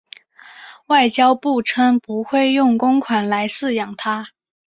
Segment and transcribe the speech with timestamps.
[0.87, 4.29] 外交部称不会用公款来饲养它。